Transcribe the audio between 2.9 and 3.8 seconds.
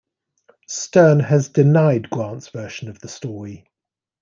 the story.